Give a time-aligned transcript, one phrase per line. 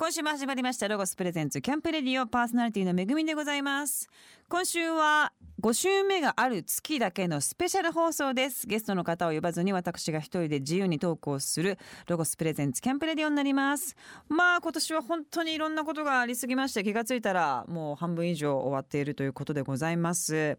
[0.00, 4.08] 今週も始まりましたロゴスプレゼンツキャンプレディオパーソナリティのめぐみでございます
[4.48, 5.30] 今週は
[5.60, 13.94] 5週目がある月だけのスペシャル放送ですゲストの方を呼ばずに私が一人で自由にトークをするロゴスプレゼンツキャンプレディオになります
[14.30, 20.56] まあ今年は本当にいろんなことがありすぎまして気がついたらもう半分以上終わっているということでございます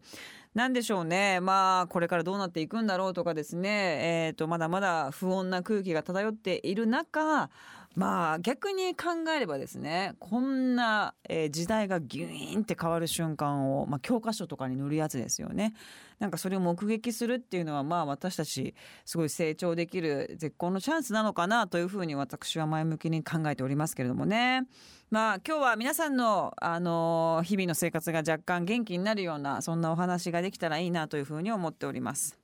[0.54, 1.40] なんでしょうね。
[1.40, 4.26] まあ、これからどうなっていくんだろうとかですね。
[4.26, 7.48] えっ、ー、と、まだまだ不穏な空気が漂っている中、
[7.94, 15.74] まあ逆に考えればですねこんな、えー、時代がギューンって変わる瞬間を、まあ、教科書とかに載るやつですよね。
[16.18, 24.62] なんかそれを目撃するっていうのはまあ私たちすごい成長できる絶好のチャンスなのかなというふうに私は前向きに考えておりますけれどもね。
[25.10, 32.41] まあ今日は皆さんのあの日々の生活が若干元気になるようなそんなお話ができたらいいなというふうに思っております。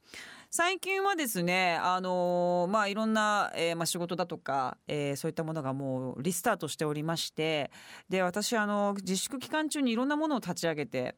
[0.50, 7.70] 最近はですね、あのー、まあいろんな、えー、まあ仕事だとか、えー、そういったものがもうリスタートしておりまして、
[8.08, 11.16] で、私あの、自粛期間中にいろんなものを立ち上げて、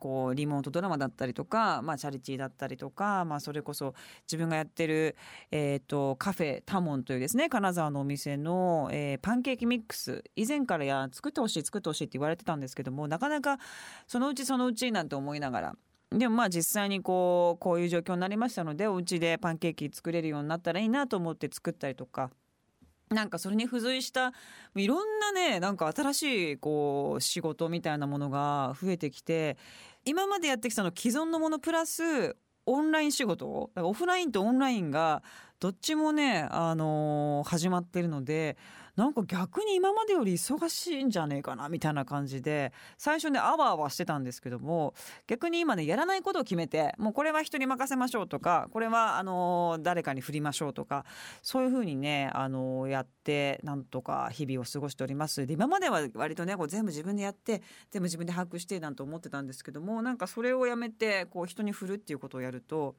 [0.00, 3.94] こうリモートドラマだったりとか、まあ、チャリティーだったりとか、まあ、それこそ
[4.26, 5.14] 自分がやってる、
[5.52, 13.60] えーと、カフェタモンというですね金沢のお店の、えー、パンケーキミックス以前からや作ってほしい作ってほしいって言われてたんですけどもなかなか
[14.08, 15.76] そのうちそのうちなんて思いながら
[16.12, 22.30] でもまあ実際にこうこういう状況になりましたのでお家でパンケーキ作れるようになったらいいなと思って作ったりとか。
[23.10, 24.32] なんかそれに付随した
[24.74, 29.58] いろんなねなんか新しいこう仕事みたいなものが増えてきて
[30.06, 35.22] 今までやってきたの既存のものプラスオンライン仕事オフラインとオンラインが
[35.62, 38.56] どっちもね、あの、始まってるので
[38.96, 44.92] なんか逆に今までより忙しいんじゃねえかなみたいな感じで最初ねあわあわしてたんですけども
[45.26, 51.06] 逆に今ねやらないことを決めてもうこれは人に任せましょうとかこれはあの誰かに振りましょうとか
[51.40, 55.46] そういうふうにねあのやってなんとか日々を過ごしております。
[55.46, 62.94] で今までは割とねこう全部自分でやって全部自分で把握してなんて思ってたんですけどもなんかそれをやめてこう人に振るっていうことをやると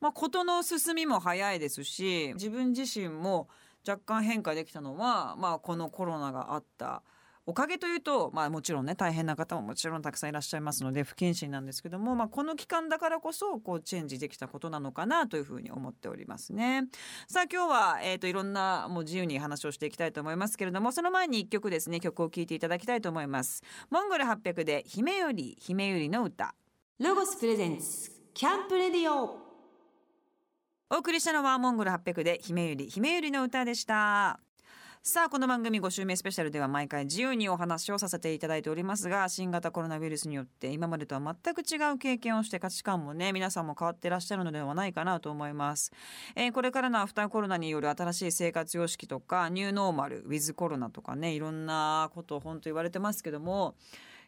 [0.00, 3.48] まあ、事の進みも早いですし自分自身も
[3.88, 7.02] 若干変化できたのは、まあ、このコロナがあった
[7.46, 16.88] おかげというと、まあ、もちろんね大変な方ももちろんたくさんいらっしゃいますので不謹慎なんですけども、まあ、この期間だからこそこうチェンジできたことなのかなというふうに思っておりますね。
[17.26, 23.62] さあ今日は、えーと、いろんなもう自由に話をしていきたいと思いますけれどもその前に一曲ですね曲を聴いていただきたいと思います。
[23.88, 26.54] モンゴル800で姫より姫よりの歌
[26.98, 29.47] ロゴスプレゼンツキャンプレディオ
[30.90, 34.40] お送りしたのはモンゴル800で姫ゆり姫ゆりの歌でした。
[35.02, 45.92] さあこの番組5週目スペシャルでは毎回自由にお話をさせていただいておりますが新型コロナウイルスによって今までとは全く違う経験をして価値観もね皆さんも変わってらっしゃるのではないかなと思います、
[46.34, 53.76] えー、これからのアフターコロナによる新しい生活様式とかニューノーマルウィズコロナとかねいろんなことを本当言われてますけども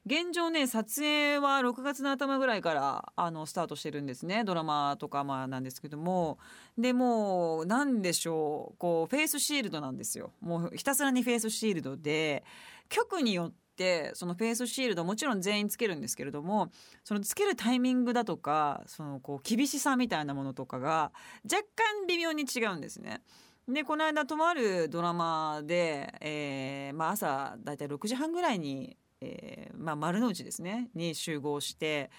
[0.07, 4.45] 現状ね撮影は6月の頭ぐらいからあのスタートしてるんですね。
[4.45, 6.39] ドラマとかまあなんですけども。
[6.79, 8.79] でもう何でしょう。
[8.79, 10.33] こうフェイスシールドなんですよ。
[10.41, 12.45] もうひたすらにフェイスシールドで
[12.89, 16.71] 局によってそのフェイスシールドもちろん全員つけるんですけれども
[17.05, 21.13] そのつけるタイミングだとかそのこう厳しさみたいなものとかが
[21.45, 23.21] 若干微妙に違うんですね。
[23.69, 30.89] でこの間とあるドラマで、えーまあ、朝だいたい6時半ぐらいにえー、まあ、丸の内ですね。
[30.95, 32.11] に集合して。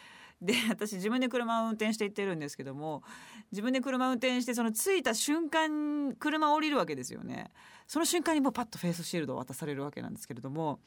[0.41, 3.03] で 私自分で車を運転して行ってるんですけども
[3.51, 7.51] 自分で車を運転してその着いた瞬間車降りるわけですよね。
[7.87, 10.79] その瞬間にもうパッとフェイスシールドを渡されるわけなんですけれども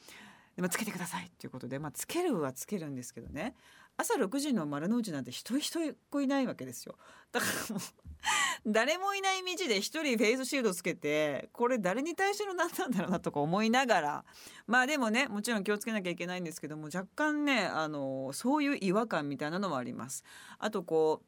[0.55, 3.55] でもつけてくださいっていうことで、まあ、つけるはつけるんですけどね。
[3.97, 6.95] 朝6時の丸の内なんて一人一人いないわけですよ。
[7.31, 7.83] だからもう
[8.65, 14.25] 誰もいない道で一人フェイスシールドつけてこれ誰に対しての何なんだろうなとか思いながら。
[14.67, 20.23] まあでもねもちろん気をつけなきゃいけないんですけども若干ねあのそういう違和感みたいなのもあります。
[20.59, 21.25] あとこう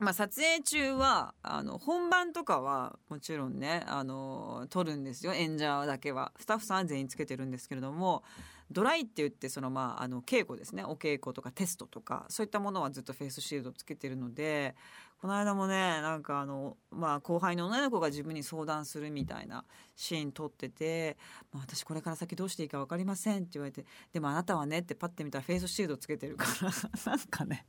[0.00, 5.34] まあ、撮影中はあの本番とかはもちろんねあの撮るんですよ。
[5.34, 6.32] 演者だけは。
[6.38, 8.24] スタッフさんは全員つけてるんですけれども
[8.70, 14.76] ドライって言ってそのまああの稽古ですねお稽古とかテストとかそういったものはずっとフェイスシールドつけてるので
[15.20, 19.64] この間もねなんかあの、まあ、後輩の女の子が自分に相談するみたいな
[19.96, 21.18] シーン撮ってて、
[21.52, 26.70] まあ、私これから先どうしていいか分かりませんって言われてでもあなたはねってパッて見たらフェイスシールドつけてるから
[27.12, 27.66] なんかね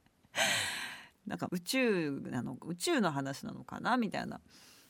[1.25, 4.39] なんか宇宙なの宇宙の話なのかなみたいな。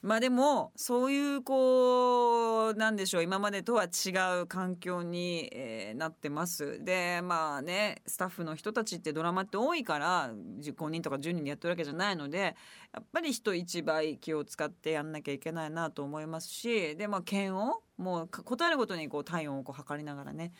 [0.01, 4.09] まあでもそういうこうなんでしょう今までとは違
[4.41, 6.83] う環境に、えー、なってます。
[6.83, 12.55] でまあねスタッフの人たちってドラマって多いから5人とか10人でやってるわけじゃないので
[12.93, 20.51] やっぱり人一倍気を使ってやんなきゃいけないなと思いますしでまあ検温もう答えるごとにこう体温をこう測りながらね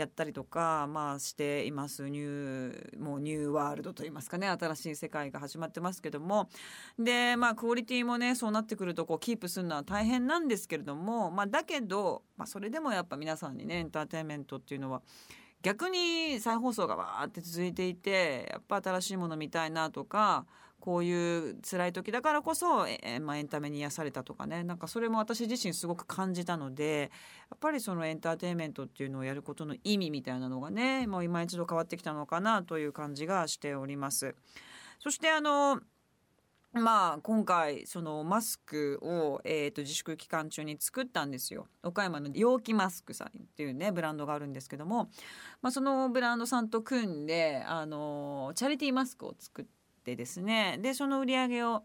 [0.00, 2.08] やったりとか、まあ、しています。
[2.08, 4.46] ニューもうニューワールドといいますかね。
[4.48, 6.48] 新しい世界が始まってますけども。
[6.98, 15.02] でまあクオリティもねそうなってくるとこうキープするのは大変なんですけれども、まあ、だけど、まあ、それでもやっぱ皆さんにねエンターテインメントっていうのは
[15.62, 20.46] 逆に再放送がわーって続いていてやっぱ新しいもの見たいなとか
[20.80, 24.62] こういう辛い時だからこそ、えまあ、エンタメに癒されたとかね。
[24.64, 27.10] なんかそれも私自身すごく感じたので
[27.50, 34.34] やっぱりそのエンターテインメントっていうのをやることの意味みたいなのがねもう今一度変わってきたのかなという感じがしております。
[35.00, 35.80] そしてあの
[36.72, 41.66] まあ今回そのマスクを、えー、と自粛期間中に作ったんですよ。
[41.82, 45.08] 岡山の陽気マスクさんっていうねブランドがあるんですけども、
[45.62, 49.77] まあ、そのブランドさんと組んであのチャリティーマスクを作って
[50.16, 51.82] ですねでその売り上げを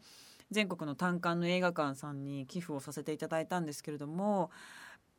[0.52, 4.52] 全国の単館の映画館さんに寄付をさせていただいたんですけれども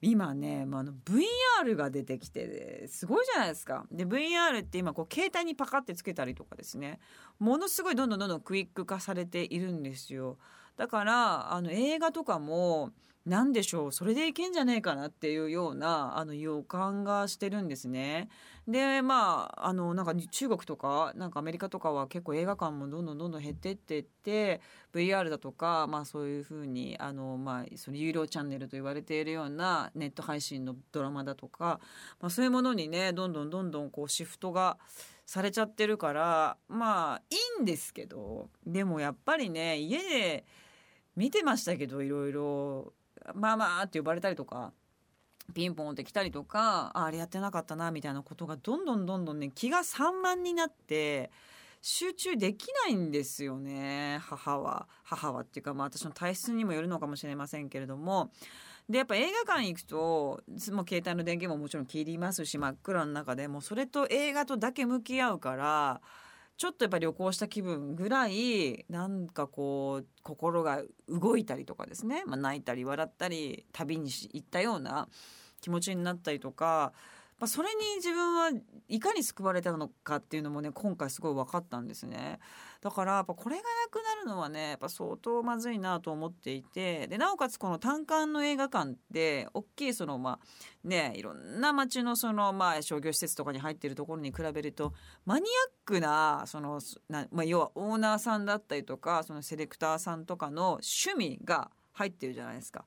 [0.01, 3.87] 今ね、まあ、の VR が出てきてすごいじゃないですか。
[3.91, 6.99] で VR って今こう携帯にパカってつけたりとかですね
[7.39, 10.39] ものすごいどんどんどんどんクイック化されているんですよ。
[10.77, 12.91] だからあの映画とかも
[13.27, 18.29] 何でしょうそれでいけんじゃねえかなっていうようなあの予感がしてるんですね。
[18.69, 24.61] でまああのなんか中国とかなんかアメリカとかは結構映画館もどんどんどんどん減ってってって
[24.93, 31.81] VR だとか、まあ、そういうふうにあの、まあ、その有料チャンネルと言われているようなネット配信のドラマだとか、
[32.21, 34.79] まあ、そういうものにねどんどんどんどんこうシフトが
[35.27, 40.45] されちゃってるからまあいいんですけどでもやっぱりね家で
[41.17, 42.93] 見てましたけどいろいろ
[43.35, 44.73] まあまあって呼ばれたりとか
[45.55, 51.31] ピンポンって来たりとかああれやってなかったなみたいなことがどんどんどんどんね気が散漫になって
[51.83, 54.89] 集中できないんですよね母は。
[55.03, 58.31] 母はっていうか、まあ、私の体質にもよるのかもしれませんけれども。
[58.89, 60.43] でやっぱ映画館行くと
[60.73, 66.01] も携帯の電源ももちろん切りますし真っ暗の中でもそれと映画とだけ向き合うから
[66.57, 75.09] ちょっとやっぱ旅行した気分ぐらいなんかこう心が動いたりとかですね、まあ、泣いたり笑ったり旅に行ったような
[75.61, 76.93] 気持ちになったりとか
[77.41, 78.51] まあ、それに自分は
[78.89, 82.39] いかに救われたのかっていうのもね今回すごい分かったんですね
[82.81, 94.93] だからやっぱこれがなくなるのはねやっぱ相当まずいなと思っていてでなおかつこの単館の映画館って大きいそのまあねいろんな街のそのまあ商業施設とかに入ってるところに比べると
[95.25, 95.47] マニアッ
[95.85, 102.85] クなそのな、まあ、要はオーナーさんだったりとかそのセレクターさんとかの趣味が入ってるじゃないですか。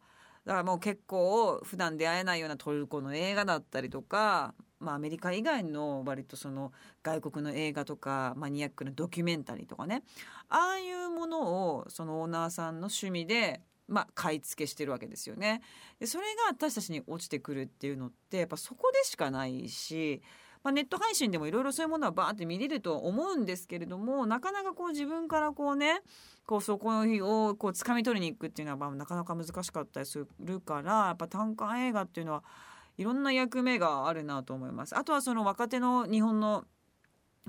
[0.47, 6.71] だからもう結構普段出会えないようなトルコの映画だったりとか、まあ、アメリカ以外の割とその
[7.03, 10.03] 外国の映画とかマニアックなドキュメンタリーとかね。
[10.47, 13.59] ああいうものをそのオーナーさんの趣味で
[13.89, 15.61] まあ、買い付けしてるわけですよね。
[15.99, 20.21] でそれが私たちに落ちてくるっていうのってやっぱそこでしかないし
[20.67, 26.01] まあ、ネット配信でもいろいろそういうものはバーって見れると思うんですけれどもなかなかこう自分からこうね
[26.45, 32.43] こうそこをこう掴み取りに行くっていうのはまあなかなか難しかったりするからやっぱ短観映画っていうのは
[32.97, 34.97] いろんな役目があるなと思います。
[34.97, 36.65] あとはその若手の日本の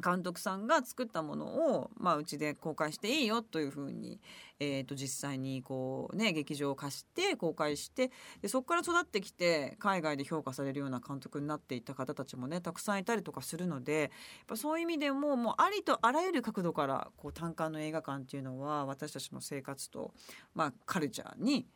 [0.02, 1.46] 監督さんが作ったもの
[1.76, 4.20] を、まあ、うちで公開していいよというふうに、
[4.60, 8.10] えー、と実際にこう、ね、劇場を貸して公開して
[8.40, 14.10] でそこから育ってきて海外で評価されるような監督になっていた方たちもねたくさんいたりとかするのでやっ
[14.46, 20.12] ぱそういう意味でももうありとあらゆる角度からこう単館の映画館っていうのは私たちの生活と、
[20.54, 21.66] まあ、カルチャーに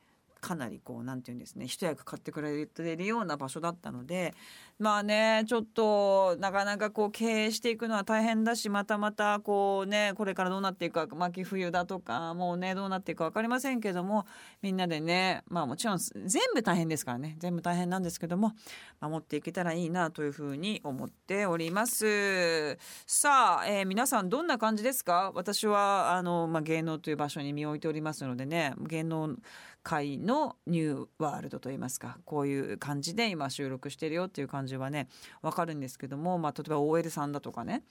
[0.42, 4.34] かなりこうなんていうんですね一役買ってくれてるような場所だったので
[4.80, 14.26] まあねちょっとなかなかこう経営していくのは大変だしまたまたこうねこれからどうなっていくか秋冬だとかもうねどうなっていくか分かりませんけども
[14.62, 18.52] みんなでねまあもちろん全部大変ですからね全部大変なんですけども
[19.00, 22.76] 守っていけたらいいなというふうに思っております。
[23.06, 25.30] さあ、えー、皆さんどんな感じですか？
[25.34, 29.36] 私はあの、まあ、芸能という場所に身を置いておりますのでね芸能
[29.82, 35.08] 界のニューワールドといいますかこういう感じで今収録してるよっていう感じはね
[35.42, 37.82] 分かるんですけども、まあ、例えば OL さんだとかね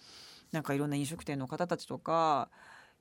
[0.52, 2.50] なんかいろんな飲食店の方たちとか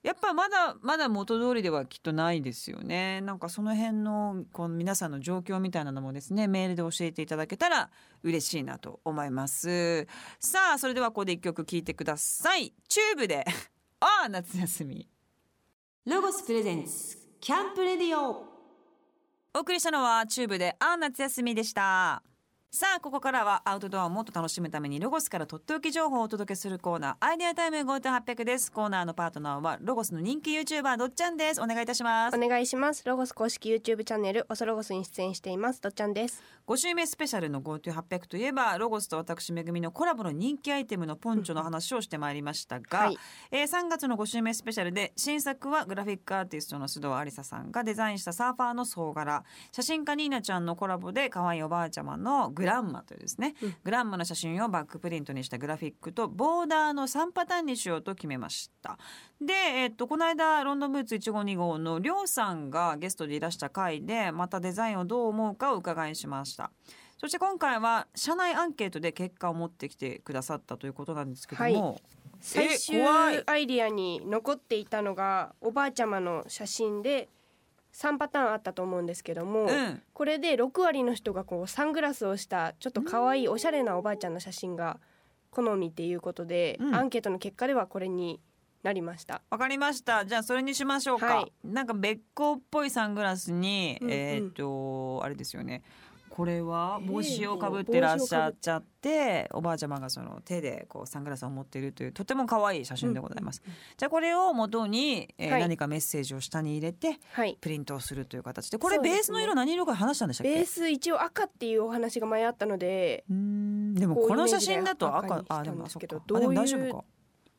[0.03, 3.21] やっぱまだまだ元通りではきっとないですよね。
[3.21, 7.91] なんかその辺のこの皆さんの状況みたいなのもですねメールで教えていただけたら
[8.23, 10.07] 嬉しいなと思います。
[10.39, 12.73] さあそれではここで一曲聴いてください。
[12.89, 13.45] チューブで
[14.01, 15.07] あー夏休み。
[16.07, 18.50] ロゴス presents camp radio
[19.53, 22.23] お送りしたのはチューブであー夏休みでした。
[22.73, 28.71] さあここからはアウトドアをもっと楽しむためにロゴスからとっておき情報をお届けするコーナーアイデアタイム GoTo800 です。
[28.71, 31.61] コーナーのパートナーはロゴスの人気 YouTuber どっちゃんです。
[31.61, 32.37] お願いいたします。
[32.37, 33.03] お願いします。
[33.05, 35.81] ロゴス公式 YouTube チャンネルオソロゴスに出演しています。
[35.81, 36.45] どっちゃんです。
[36.69, 43.19] 5週目スペシャルの GoTo800 といえばロゴスと私めぐみのコラボの人気アイテムのポンチョの話をしてまいりましたが、はい。
[43.51, 53.75] えー3月の5週目スペシャルで新作はグラフィックアーティストの須藤ありささんがデザインしたサーファーの総柄写真家ニーナちゃんのコラボで可愛いおばあちゃまのグランマというですね、うん。
[53.83, 58.99] グランマの写真をバックプリントにしたグラフィックとボーダーの3パターンにしようと決めました。
[59.41, 66.71] で、えっとこの間ロンドンブーツ152号のりょうさんがゲストでいらした回でまたデザインをどう思うかを伺いしました。
[67.19, 72.01] そして今回は社内アンケートで結果を持ってきてくださったということなんですけども、
[72.41, 73.43] 最終怖い。
[73.47, 77.29] アイディアに残っていたのがおばあちゃまの写真で
[77.93, 80.03] 3パターンあったと思うんですけども、うん。
[80.13, 84.99] これで6割の人がこうサングラスをしたちょっと可愛いおしゃれなおばあちゃんの写真が
[85.51, 86.95] 好みっていうことで、うん。
[86.95, 88.41] アンケートの結果ではこれに
[88.83, 89.43] なりました。
[89.51, 90.25] わかりました。
[90.25, 91.53] じゃあそれにしましょうか、はい。
[91.65, 94.13] なんかべっこうっぽいサングラスに、うんうん。
[94.15, 95.83] えーっとあれですよね
[96.41, 103.63] これは帽子をかぶってらっしゃっちゃって、おばあちゃまがその手でこうサングラスを持っているというとても可愛い写真でございます、
[103.99, 105.61] じゃあこれを元に、えーはい。
[105.61, 107.59] 何かメッセージを下に入れてはい。
[107.61, 108.79] プリントをするという形で。
[108.79, 110.55] これベースの色何色か話したんでしたっけ？
[110.55, 116.23] ベース一応赤っていうお話が前あったのでうーんでもこの写真だと赤あでもそっか。
[116.27, 117.05] どういう夫か。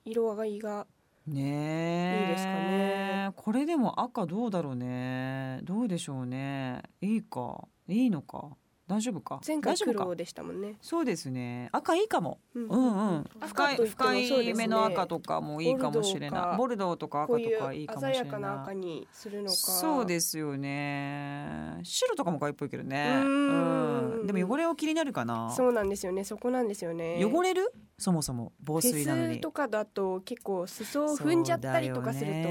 [0.06, 0.88] 色合いが
[1.28, 2.22] ねえ。
[2.24, 3.32] いいですかね。
[3.36, 5.60] これでも赤どうだろうね。
[5.62, 6.82] どうでしょうね。
[7.00, 7.68] いいか。
[7.88, 8.58] いいのか
[8.92, 9.40] 大丈夫か？
[9.48, 10.76] 前回黒でしたもんね。
[10.82, 11.70] そうですね。
[11.72, 12.40] 赤いいかも。
[12.54, 12.68] うん。
[12.68, 13.30] うんうん。
[13.48, 16.58] 深い深い目の赤とかもいいかもしれない。
[16.58, 18.26] ボボルドーとか赤ことかいいうかもし鮮れない。
[18.28, 19.56] やかな赤にするのか。
[19.56, 21.80] そうですよね。
[21.84, 23.22] 白とかも赤いっぽいけどね。
[23.24, 24.20] うーん。
[24.20, 24.28] うん。
[24.28, 25.54] でも汚れを気になるかな。
[25.56, 26.26] そうなんですよね。
[26.26, 27.24] そこなんですよね。
[27.24, 27.72] 汚れる？
[27.98, 28.52] そもそも。
[28.62, 29.40] 防フ水なのに。
[29.40, 32.50] とかだと結構裾を踏んじゃったりとかすると。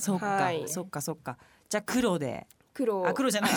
[0.00, 0.64] そっか、はい。
[0.66, 1.38] そっかそっか。
[1.68, 3.08] じゃあ黒で黒。
[3.08, 3.50] あ黒じゃない。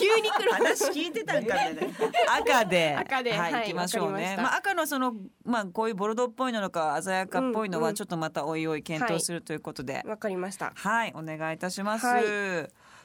[0.00, 0.52] 急に黒。
[0.52, 1.54] 話聞いてたんか。
[1.54, 1.94] ね
[2.40, 2.96] 赤で。
[2.98, 3.30] 赤で。
[3.30, 5.14] はい、はい行きましょうわかりままあ赤のその
[5.44, 10.72] まあこういうボルドーっぽいのか鮮やかっぽいのはちょっとまたおいおい検討するということで、わかりました。
[10.74, 12.24] はいお願いいたします、はい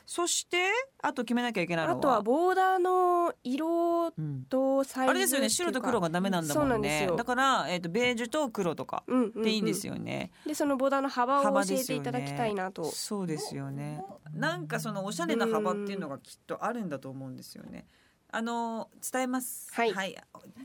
[0.06, 0.58] そして
[1.02, 1.98] あと決めなきゃいけないのは？
[1.98, 5.50] あとはボーダーの色うんとサイズあれですよね。
[5.50, 7.16] 白と黒がダメなんだもそうなんんねですよ。
[7.16, 12.86] だから、えー、とベージュと黒とかうんうんうんでいいんですよね、でそのボーダーの幅を教えていただきたいなと。
[12.86, 14.04] そうですよね。
[14.34, 17.88] なんかそのおしゃれな幅っていうのがきっとあるんだと思うんですよね
[18.36, 19.74] あの伝えます。
[19.74, 19.94] はい。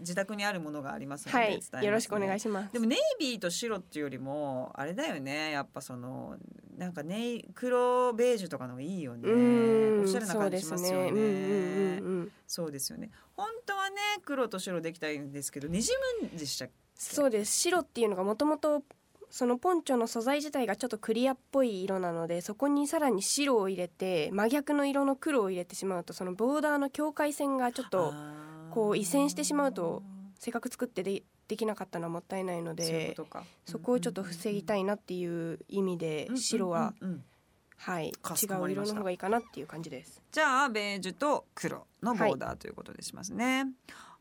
[0.00, 1.48] 自宅にあるものがありますので、はい。
[1.50, 1.86] 伝えますね。
[1.86, 2.72] よろしくお願いします。
[2.72, 5.52] でもネイビーと白っていうよりもあれだよね。
[5.52, 6.36] やっぱその
[6.76, 10.02] なんかネイ黒ベージュとかの方がいいよね。
[10.02, 11.08] おしゃれな感じしますよね。
[11.10, 11.20] そうですね。
[11.20, 12.32] うんうんうんうん。
[12.48, 13.10] そうですよね。
[13.36, 17.52] 本当はね黒と白できたいんですけどにじむんでしたそうです。
[17.52, 18.82] 白っていうのがもともと
[19.30, 28.12] そのポンチョの素材自体がちょっとクリアっぽい色なのでそこにさらに白を入れて真逆の色の黒を入れてしまうとそのボーダーの境界線がちょっと
[28.70, 30.02] こう移線してしまうと
[30.38, 33.16] せっかく作ってでできなかったのはもったいないので
[33.66, 36.38] そこをちょっと防ぎたいなっていう意味でうん。
[36.38, 36.94] 白は
[37.76, 38.12] はい違
[38.60, 40.22] う色の方がいいかなっていう感じです。
[40.32, 43.66] じゃあベージュと黒のボーダーということでしますね。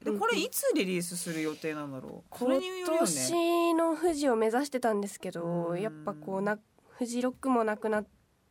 [0.03, 2.29] でこれいつリリースする予定なんだろう？
[2.29, 3.05] これによるよ今ね。
[3.05, 6.57] 年の富士を目指してたんですけどうんやっぱこうな
[6.97, 8.05] 富士ロックもなくなっ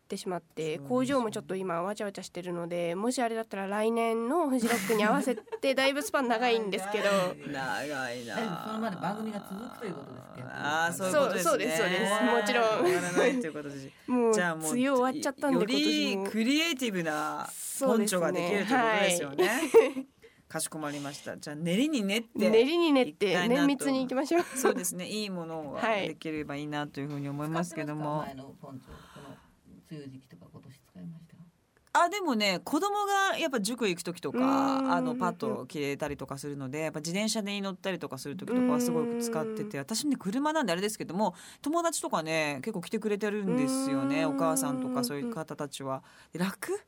[0.09, 7.05] てしまって、工場もちょっと今わちゃわちゃしてるのでもしあれだったら来年の富士ロックに合わせて だいぶスパン長いんですけど
[7.51, 8.37] 長いな。
[8.37, 11.45] でもそのまで番組が続くということですけどああそういうことですね。
[11.45, 13.89] そうそうですそうですもちろん終わらないということです。
[14.07, 17.49] もうじゃあもう梅雨終わっちゃったんでよ今年りもクリエイティブな
[17.81, 20.07] ポンチョができるということですよね。
[20.49, 21.37] かしこまりました。
[21.37, 22.51] じゃあ練りに練って。
[22.51, 25.07] 練りに練って綿密にいきましょうそうですね。
[25.09, 28.23] いいものがはいできればいいなというふうに思いますけども。
[28.23, 28.95] 前のポンチョこ
[29.29, 29.37] の
[29.91, 31.29] 梅雨時期とか今年使いました？
[32.01, 32.91] あでもね子供
[33.31, 46.05] がやっぱ塾行く時とかあのパッと着れたりとかするのでやっぱ自転車に乗ったりとかする時とかはすごく使ってて私ね車なんであれですけども友達とかね結構来てくれてるんですよねお母さんとかそういう方たちは。
[46.33, 46.79] で楽？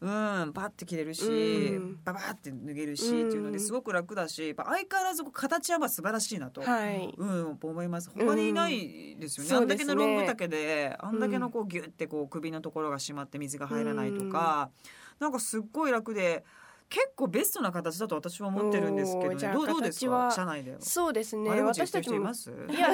[0.00, 6.60] うんパッて着れるしうんババーって脱げるしっていうのですごく楽だし相変わらず形はまあ素晴らしいなと。
[6.62, 8.10] はいうん、思います。
[8.10, 9.50] 他にいないですよね。
[9.50, 14.70] うんあんだけのロング丈で、あんだけのこうギュってこう首のところが締まって水が入らないとか、
[15.18, 16.44] なんかすっごい楽で。
[16.90, 20.30] 結構ベストな形だと私は思ってるんですけど、ね、どうどうですか？
[20.34, 21.50] 社内では、そうですね。
[21.62, 22.50] 私たちもいます？
[22.50, 22.88] いや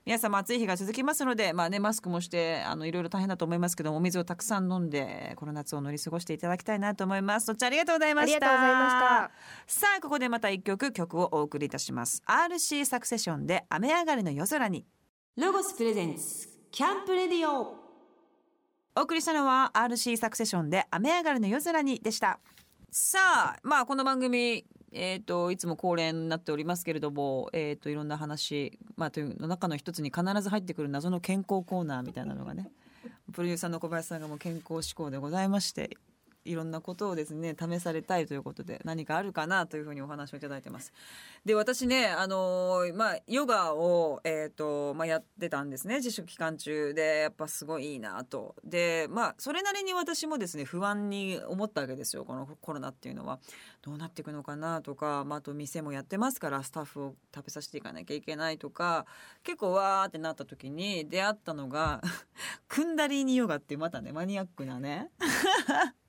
[0.10, 7.46] 皆様暑い日が続きますので、まあね、マスクもしてあのいろいろ大変だと思いますけどもお水をたくさん飲んでこの夏を乗り過ごしていただきたいなと思います。
[7.46, 8.38] そっちありがとうございました。
[8.38, 9.32] ありがとうございました。
[9.68, 12.24] さあここでまた一曲曲をお送りいたします。
[12.26, 14.84] RC サクセションで雨上がりの夜空に。
[15.38, 17.76] ロゴスプレゼンツキャンプレディオ。
[18.96, 22.40] お送りしたのは RC サクセションで雨上がりの夜空にでした。
[22.90, 32.72] さあまあこの番組えー、といつも恒例になっておりますけれども、えー、といろんな話、まあ、というの中の一つに必ず入ってくる謎の健康コーナーみたいなのがね
[33.32, 35.98] プロデューサーの小林さんがもう健康志向でございまして
[36.46, 40.94] いろんなことをですね試されたいということで何かあるかなというふうにお話をいただいてます。
[41.46, 48.56] で私ねあのーまあヨガをえっ、とまあやってたんですね自粛期間中でやっぱすごいいいなと。
[48.64, 53.40] でまあそれなりに私もですね不安に思ったわけですよこのコロナっていうのは。
[53.82, 59.06] どうなっていくのかなとか、まあ、あと店もやってますからスタッフを食べさせていかなきゃいけないとか
[59.44, 62.02] 結構わーってなった時に出会ったのが
[62.68, 65.10] クンダリーニヨガってまたねマニアックなね。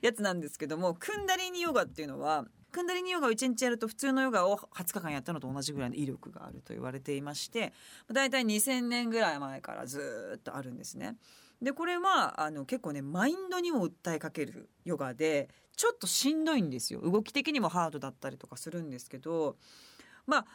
[0.00, 7.72] やつなんですけどもクンダリーニヨガっていうのはクンダリーニヨガを1日やると普通のヨガを20日間やったのと同じぐらいの威力があると言われていまして
[8.12, 11.16] だいたい2000年ぐらい前からずっとあるんですね。
[11.60, 19.56] でこれはあの結構ねマインドにも訴えかけるヨガでちょっとしんどいんですよ動き的にもハードだったりとかするんですけど
[20.26, 20.46] まあ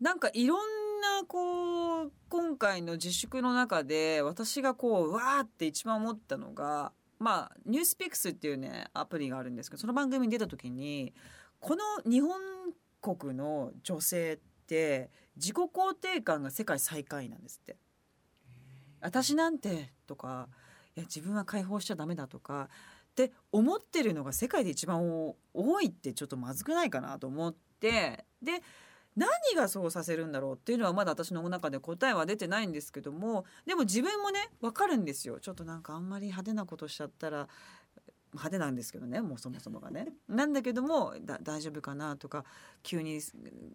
[0.00, 11.14] なんかいろんなこう今回の自粛の中で私がこうわーって一番思ったのがまあニュースピックスっていうねアプリがあるんですけどその番組に出た時に
[11.60, 12.40] この日本
[13.00, 17.76] 国の女性って自己肯定感が世界最下位なんですって。
[19.00, 20.48] 私なんてとか
[20.96, 22.68] いや自分は解放しちゃダメだとか
[23.10, 28.62] って思ってるのが世界で一番多いってちょっとまずくないかなと思ってで
[29.16, 37.48] 何がそうさせるんだろうっていうのはまだ私の中で答えは出てないんですけどもでも自分もね分かるんですよちょっとなんかあんまり派手なことしちゃったら
[38.32, 40.08] 派手なんですけどねもうそもそもがね。
[40.26, 42.44] なんだけども大丈夫かなとか
[42.82, 43.20] 急に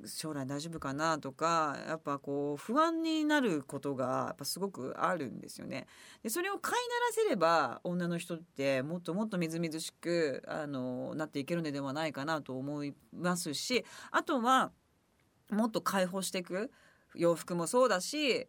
[0.05, 5.85] 将来大丈夫かなとかやっぱこう不安になることがやっぱすごくあるんですよね。
[6.23, 14.71] でそれを飼いならせれば女の人ってもっともっとみずみずしくあのなっていけるのではないかなと思いますしあとは
[15.49, 16.71] もっと解放していく。
[17.15, 18.47] 洋服もそうだし、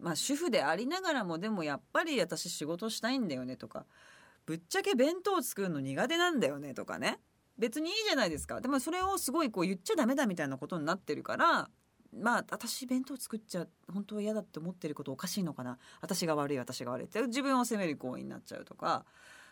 [0.00, 3.86] まあ、主婦でありながらもでもやっぱり私仕事したいんだよねとか
[4.46, 7.20] ぶっちゃけ弁当作るの苦手なんだよねとかね。
[7.58, 8.60] 別にいいじゃないですか。
[8.60, 11.68] でもそれをすごいこう言っちゃダメだみたいなことになってるから
[12.16, 15.78] まあ私弁当作っちゃ本当は嫌だって思ってることおかしいのかな。
[16.00, 19.04] 私が悪い私が悪いって自分を責める行為になっちゃうとか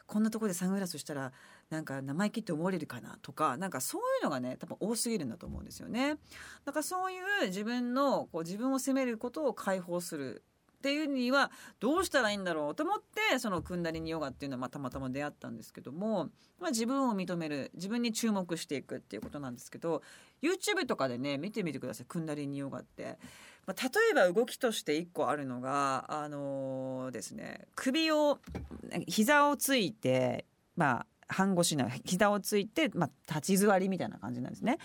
[0.07, 1.33] こんなとこでサングラスしたら
[1.71, 6.17] なんか生意気って思われるかなとかなんかそういうのがね多分多すぎるんだと思うんですよね。
[6.65, 10.43] だからそういう自分のこう自分を責めることを解放する
[10.77, 11.51] っていうには
[11.81, 16.29] どうしたらいいんだろうと思ってそのクンダリニヨガっていうのはまたまたま出会ったんですけども、
[16.61, 20.03] まあ、自分を認める自分に注目していくっていうことなんですけど
[20.43, 23.19] YouTube とかでね見てみてくださいクンダリニヨガって。
[23.67, 28.39] まあ、例えば動きとして一個あるのがあのーですね首を
[29.09, 30.45] 膝をついて
[30.77, 34.79] まあ半腰な膝をついて、まあ、立ち座りみたいな感じなんですね。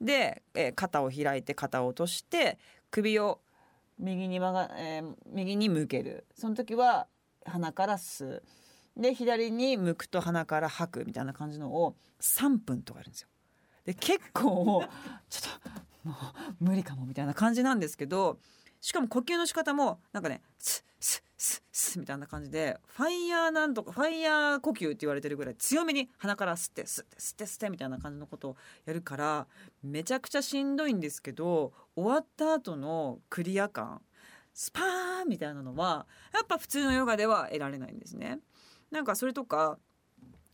[0.00, 2.58] で、えー肩を開いて肩を落として
[2.90, 3.40] 首を
[3.98, 7.06] 右に曲が、えー右に向けるその時は
[7.44, 8.42] 鼻から吸う
[8.96, 13.28] で左に向くと鼻から吐くみたいな感じのを3分とかやるんですよ。
[13.84, 14.84] で結構
[15.30, 15.60] ちょっ
[16.02, 16.14] とも
[16.60, 18.38] う無理かもみたいな感じなんですけど
[18.80, 29.46] しかも呼吸の仕方もなんかねスッスッスッスッみたいな感じでファイヤーなんとかファイヤー呼吸って言われてるぐらい強めに鼻から吸って吸って吸って吸ってみたいな感じのことをやるから
[29.82, 34.00] めちゃくちゃしんどいんですけど終わった後のクリア感
[34.54, 38.40] スパーンみたいなのはやっぱ普通のヨガでは得られないんですね。
[38.90, 39.78] なんかそれとか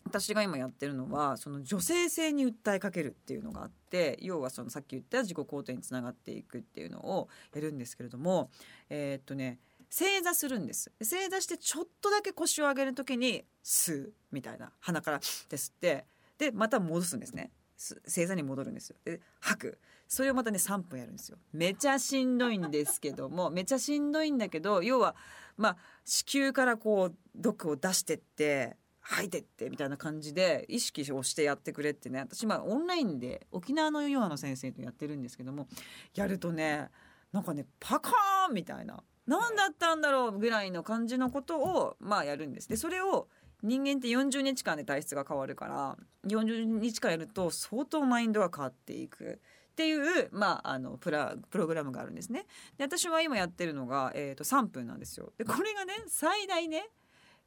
[0.05, 8.51] 私が今やってるのはその女性性に訴えかけるっていうのがあって要はそのさっき言った自己肯定につながっていくっていうのをやるんですけれども
[8.91, 9.59] えーっとね
[9.91, 10.91] 正座するんです。
[11.01, 16.05] 正座してちょっとだけ腰を上げる時に吸うみたいな鼻からって吸って
[16.37, 17.53] でまた戻すんですね。
[17.77, 18.97] す正座に戻るんですよ。
[19.05, 19.79] で吐く。
[20.09, 21.39] それをまたね3分やるんですよ。
[21.53, 25.15] めちゃしんどいんですけどもめちゃしんどいんだけど要は
[25.57, 35.69] まあ子宮からこう毒を出してって吐いてってみたいな感じで意識をしてやってくれってね私まあオンラインで沖縄のヨガの先生とやってるんですけども
[36.15, 36.89] やるとね
[37.33, 43.29] なんかねパカーンみたいな何だったんだろうぐらいの感じのことをまあやるんですでそれを
[43.63, 49.41] 人間って40日間で体質が変わるから40日間やると相当マインドが変わっていく
[49.75, 52.47] っていう、まあ、あのプラプログラムがあるんですね。
[52.79, 55.33] で私は今やってるのが、えー、と3分なんですよ。
[55.37, 56.89] でこれがね最大ね,、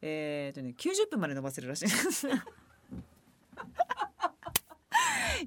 [0.01, 2.27] えーとね90分まで伸ばせるらしいです。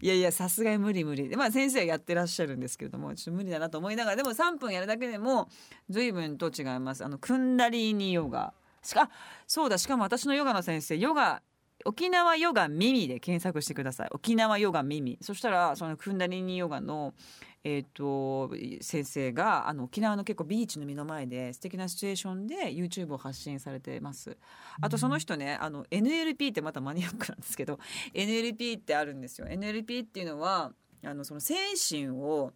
[0.01, 1.29] いやいやさすがに無理無理。
[1.29, 5.49] でまあ先生はやってらっしゃるんですけれどもちょっと無理だなと思いながらでも3分やるだけでも
[5.89, 7.05] 随分と違います。
[7.05, 8.55] あのクンダリーニヨガ。
[8.83, 9.11] しか
[9.47, 9.79] そうだ。
[9.79, 11.43] しかも私のヨガの先生ヨガ
[11.85, 17.15] 沖縄ヨガ耳で検索してください沖縄ヨガ耳そしたらそのクンダリニヨガの
[17.63, 18.51] えー、と
[18.83, 24.39] 先生があの沖縄の結構ビーチの目の前で素敵なシチュエーションで YouTube を発信されてます。
[24.81, 27.79] あとその人ねあの NLP ってまたマニアックなんですけど
[28.15, 29.47] NLP ってあるんですよ。
[29.47, 30.73] NLP っていうのは
[31.05, 32.55] あのその精神を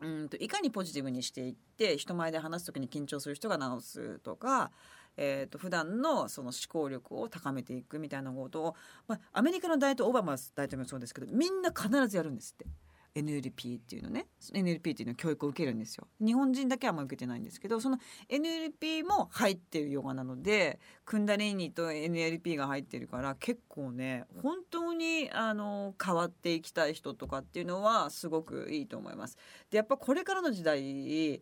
[0.00, 4.72] うんといかにポジティブにしていって人前で話す時に緊張する人が直すとか、
[5.16, 8.76] えー、と普段のその思考力を高めていくみたいなことを、
[9.08, 12.66] まあ、アメリカの大統領オバマ大統領もそうですけどみんな必ずやるんですって。
[13.16, 17.98] NLP っていうのね NLP っていうの教育を受けるんですよ日本人だけはあんま受けてないんですけどその
[18.28, 29.38] NLP も入ってるヨガなのでクンダレーニと NLP が入ってるから結構ね本当にあの変わっていきたい人とかっていうのはすごくいいと思います
[29.70, 31.40] でやっぱこれからの時代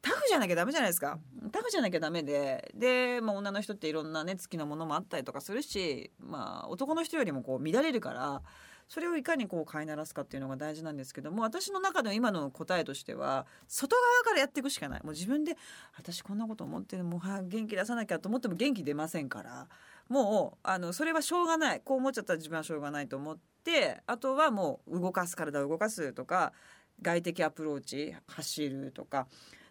[0.00, 1.18] タフじゃなきゃダメじゃないですか。
[1.50, 2.72] タフじゃなきゃダメで。
[2.74, 8.42] で、まあ、女の人っていろんなね好きなものもあったりとかするし、まあ、男の人よりもこう乱れるから
[8.88, 15.02] それをいかにこう飼いならすかっていうのが大事なんですけども私の中の今の答えとしては外側からやっていくしかない。
[15.02, 15.56] もう自分で
[15.96, 19.68] 私こんなこと思ってもう元気出さなきゃと思っても元気出ませんから。
[20.08, 21.82] もうあのそれはしょうがない。
[21.84, 26.54] こう思っちゃったら自分はしょうがないと思ってあとはもう動かす体を動かすとか
[27.02, 29.28] 外的アプローチ走るとか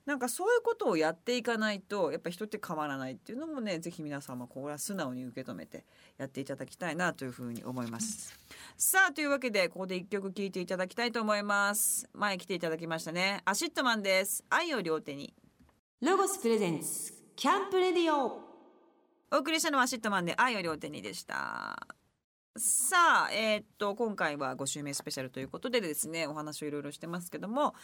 [0.08, 5.84] なんかそういうことをやっていかないとやっぱ人って変わらないっていうのもねぜひ皆様これは素直に受け止めて
[6.18, 8.34] やっていただきたいなというふうに思います。
[8.78, 12.10] さあというわけでここで一曲聴いていただきたいと思います。
[12.14, 13.42] 前来ていただきましたね。
[13.44, 14.46] ACIDMANです。
[14.50, 15.34] 愛を両手に。
[16.02, 18.28] ロゴス presents camp radio
[19.30, 21.78] お送りしたのは ACIDMANで愛を両手にでした。
[22.56, 27.76] さあ、えーっと今回は5週目スペシャルということでですねお話をいろいろしてますけども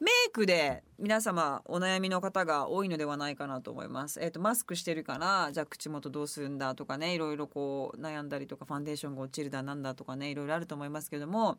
[0.00, 4.18] メイクで皆様お悩みの方が多いのではないかなと思います。
[4.22, 11.58] えーっとマスクしてるからじゃあ口元どうするんだとかねいろいろこう悩んだりとかファンデーションが落ちるだなんだとかねいろいろあると思いますけども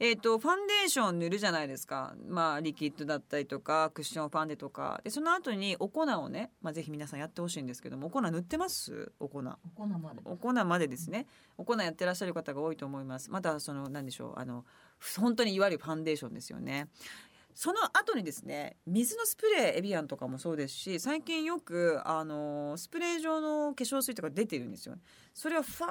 [0.00, 2.14] えーっとファンデーション塗るじゃないですか。
[2.26, 5.02] まあリキッドだったりとかクッションファンデとか。
[5.04, 9.12] でその後にお粉をね、まあ、ぜひ皆さんやってほしいんですけどもお粉塗ってます？
[9.20, 9.40] お粉。
[9.40, 9.42] お
[9.76, 10.20] 粉まで。
[10.24, 11.26] お粉までですね。
[11.58, 13.30] お粉やってらっしゃる方が多いと思います。
[13.30, 14.64] またその何でしょうあの
[15.18, 16.88] 本当にいわゆるファンデーションですよね
[17.54, 24.96] その後にですね水のスプレーエビアンとかもそうですし最近よくあのスプレー状の化粧水とか出てるんですよ
[25.34, 25.86] それをファ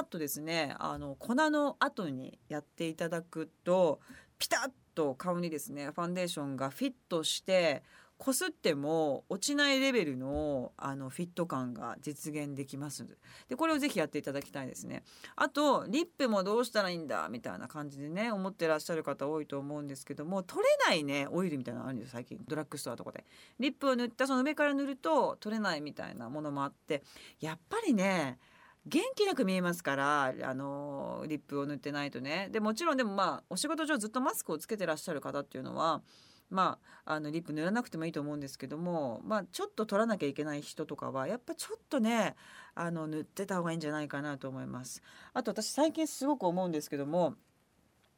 [0.00, 4.00] ーっとですねあの粉の後にやっていただくと
[4.38, 7.82] ピタッと顔にですねファンデーションがフィットして
[8.20, 13.06] こすっても落ちないレベルのあのフィット感が実現できます。
[13.48, 15.04] でこれをぜひやっていただきたいですね。
[15.36, 22.38] あとリップもどうしたらいいんだみたいな感じでね思ってらっしゃる方多いと思うんですけども取れないねオイルみたいなのあるんですよ最近。
[22.46, 23.24] ドラッグストアとかで。
[23.58, 27.02] リップを塗ったその上から塗ると取れないみたいなものもあって
[27.40, 28.38] やっぱりね
[28.84, 32.50] 元気なく見えますからあのリップを塗ってないとね。
[32.50, 36.02] でもちろんでもまあお仕事上ずっとマスクをつけてらっしゃる方っていうのは
[36.50, 42.34] まあ、あのリップ塗らなくてもいいと思うんですけども、まあ、ちょっと取らなきゃいけない人とかはやっぱちょっとね
[42.74, 45.02] あの塗ってた方がいいんじゃないかなと思います。
[45.32, 47.34] あと私最近すごく思うんですけども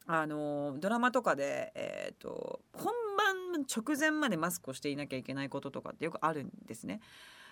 [0.06, 7.00] あのドラマとかで、えー、と本番直前までマスクをしていなきゃいけないこととかってよくあるんですね。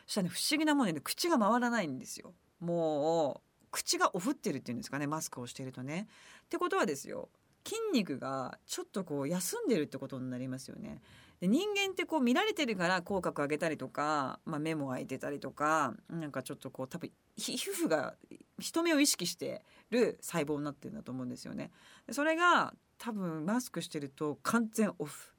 [0.06, 2.32] そしたらね不思議なもんで、ね、口が回らないんですよ。
[2.58, 6.08] もう口がおふってるっていうんですかねマスクをしているとね。
[6.44, 7.28] ってことはですよ
[7.64, 11.00] 筋肉がちょっとこう休んでるってことになりますよね。
[11.40, 18.14] で人間ってこう見られてるから口角上げたりとか、まあ、目も開いてたりとかなんかちょっとこう多分皮膚が
[18.58, 21.70] 人目を意識してる細胞になってるんだと思うんですよね。
[22.06, 25.30] でそれが多分マスクしてると完全オフ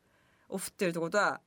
[0.49, 1.39] オフってるってことは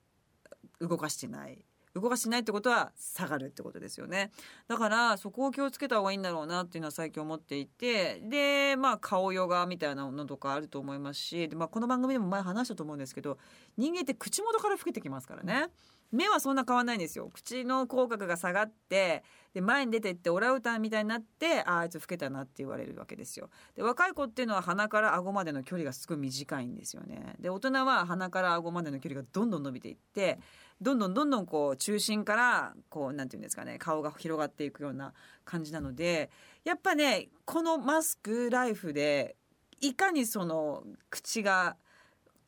[0.80, 4.30] 動かしてない動かしないってことは下がるってことですよね。
[4.66, 13.38] だからそこを気をつけた方がいいんだろうなっていうのは最近思っていてでまあ顔ヨガみたいなのとかあると思いますしで、まあ、この番組でも前話したと思うんですけど
[13.76, 15.68] 人間って口元から老けてきますからね。
[16.14, 17.28] 目はそんな変わんないんですよ。
[17.32, 23.50] 口の口角が下がってで前に出てってオラウータンみたいになってああいつ老けたなって言われるわけですよ。
[23.74, 27.34] で若い子っていうのは鼻から顎までの距離がすごい短いんですよね。
[27.40, 30.38] で大人は鼻から顎までの距離がどんどん伸びていって
[30.80, 35.12] どんどんどんどんこう中心からこうなんていうんですかね顔が広がっていくような
[35.44, 36.30] 感じなので
[36.64, 39.36] やっぱねこのマスクライフで
[39.80, 41.76] いかにその口が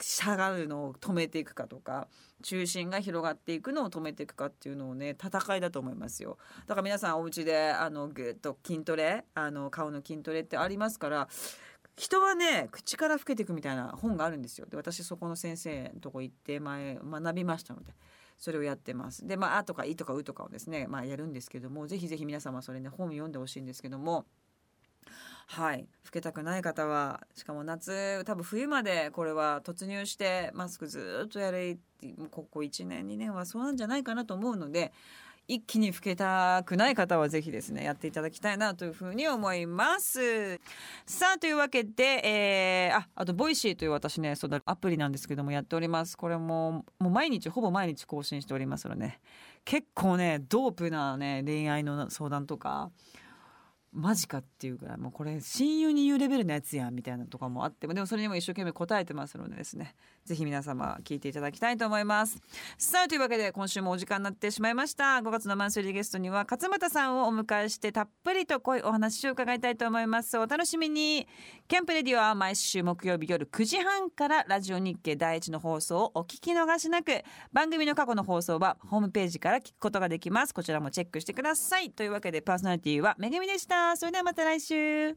[0.00, 2.08] 下がるのを止めていくかとか
[2.42, 6.36] 中心が広がっていくのを止めていくかっていうのをね戦いだと思いますよ。
[6.66, 11.28] だから皆さんお家であのぐっと筋トレあの顔の筋トレってありますから
[11.96, 14.66] 人はね口から老けていくみたいな本があるんですよ。
[14.66, 17.94] で私そこの先生のとこ行って前学びましたので。
[18.38, 19.26] それをやってます。
[19.26, 24.26] でまあ「あ」とか「い」とか「う」とかをですね、まあ、やるんですけどもぜひぜひ皆様それね本読んでほしいんですけども。
[25.48, 25.86] はい。
[26.04, 31.78] 老けたくない方はしかも夏多分冬までこれは突入してマスクずっとやれ
[32.30, 34.92] ここ1年2年はそうなんじゃないかなと思うので
[35.48, 40.60] 一気に老けたくない方はぜひですねやっていただきたいなというふうに思います。
[41.06, 46.16] さあというわけで、えー、ああとボイシーという私ねそうだアプリなんですけどもやっております。
[46.16, 49.20] これももう毎日ほぼ毎日更新しておりますので、ね、
[49.64, 52.90] 結構ねドープなね恋愛の相談とか
[53.96, 59.94] マジかっていうぐらいもうこれ親友に言うレベルのやつやんみたいなとかもあってもでもそれにも一生懸命答えてますのでですね
[60.26, 62.36] ぜひ皆様聞いていただきたいと思います。
[62.76, 65.18] さあというわけで今週もお時間になってしまいました。
[65.18, 70.36] 5月のマンスリーゲストには勝俣さんをお迎えしてたっぷりと濃いお話を伺いたいと思います。
[70.36, 71.26] お楽しみに。
[71.68, 80.52] キャンプレディオは毎週木曜日夜9時半からラジオ日経第一の放送をお聞き逃しなく番組の過去の放送はホームページから聞くことができます。
[80.52, 81.90] こちらもチェックしてください。
[81.90, 83.85] というわけでパーソナリティはめぐみでした。
[83.94, 85.16] それではまた来週。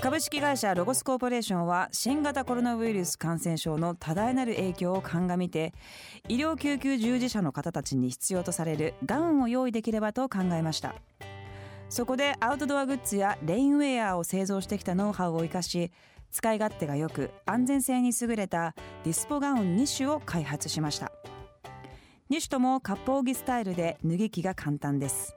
[0.00, 5.74] 株式会社ロゴスコーポレーションは新型コロナウイルス感染症の多大なる影響を鑑みて
[6.28, 10.94] 医療救急従事者の方たちに必要とされるガウンを用意できればと考えました。
[11.88, 15.90] そこでアウトドアグッズやレインウェアを製造してきたノウハウを生かし
[16.30, 21.10] 使い勝手が良く安全性に優れたディスポガウン2種を開発しました。
[22.28, 25.36] 2種とも割烹着スタイルで脱ぎ着が簡単です。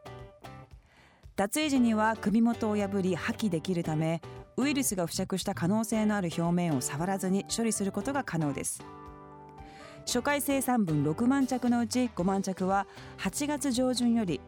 [1.35, 4.21] 脱衣時には首元を破り破棄できるため
[4.57, 8.83] ウイルスが付着した可能性のある表面を触らずに処理することが可能です。
[10.05, 12.87] 初回生産分6万着のうち5万着は
[13.19, 14.41] 8月上旬より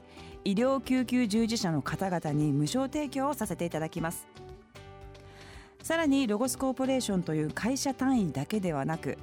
[0.44, 4.28] 医療救急従事者の方々に無償提供をさせていただきます。
[5.84, 9.18] さらにロゴスコーポレーションという会社単位だけではなく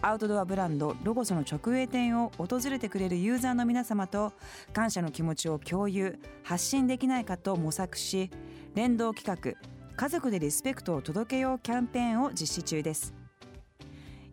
[0.00, 4.32] アウトドアブランドロゴスの直営店を訪れてくれるユーザーの皆様と
[4.72, 8.30] 感謝の気持ちを共有発信できないかと模索し
[8.74, 13.12] 連動企画家族でリスペクトを届けようキャンペーンを実施中です。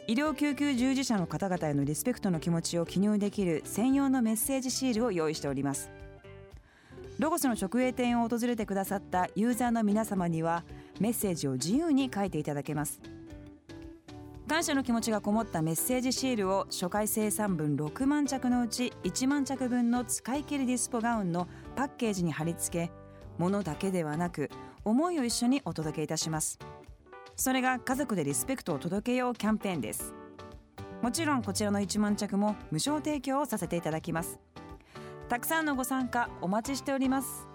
[0.08, 5.90] 医療救急従事者の方々へのリスペクトの気持ちを記入できる専用のメッセージシールを用意しております。
[7.18, 10.64] ロゴスの直営店を訪れてくださったユーザーの皆様には
[11.00, 13.02] メッセージを自由に書いていただけます。
[14.48, 22.92] 感謝の気持ちがこもったメッセージシールを初回生産分6万着のうち1万着分の使い切りディスポガウンのパッケージに貼り付け
[23.40, 24.52] 物だけではなく
[24.84, 26.60] 思いを一緒にお届けいたします。
[27.36, 30.14] それが家族でリスペクトを届けようキャンペーンです。
[31.02, 34.40] もちろんこちらの1万着も無償提供をさせていただきます。
[35.28, 37.55] たくさんのご参加お待ちしております。